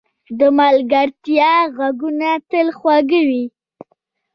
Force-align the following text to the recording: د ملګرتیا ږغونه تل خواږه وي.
د 0.39 0.41
ملګرتیا 0.59 1.51
ږغونه 1.75 2.31
تل 2.49 2.67
خواږه 2.77 3.21
وي. 3.29 3.43